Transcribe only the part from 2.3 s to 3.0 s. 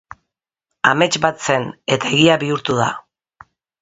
bihurtu da.